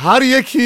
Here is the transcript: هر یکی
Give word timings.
هر 0.00 0.22
یکی 0.22 0.58